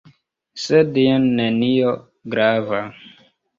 Sed 0.61 0.97
jen 1.01 1.29
nenio 1.41 1.93
grava. 2.37 2.83